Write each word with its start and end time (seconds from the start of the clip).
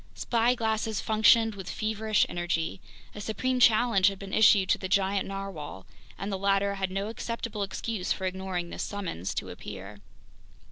Spyglasses 0.15 0.99
functioned 0.99 1.53
with 1.53 1.69
feverish 1.69 2.25
energy. 2.27 2.81
A 3.13 3.21
supreme 3.21 3.59
challenge 3.59 4.07
had 4.07 4.17
been 4.17 4.33
issued 4.33 4.67
to 4.69 4.79
the 4.79 4.89
giant 4.89 5.27
narwhale, 5.27 5.85
and 6.17 6.31
the 6.31 6.39
latter 6.39 6.73
had 6.73 6.89
no 6.89 7.07
acceptable 7.07 7.61
excuse 7.61 8.11
for 8.11 8.25
ignoring 8.25 8.71
this 8.71 8.81
Summons 8.81 9.35
to 9.35 9.49
Appear! 9.51 9.99